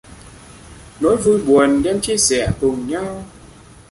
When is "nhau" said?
2.89-3.25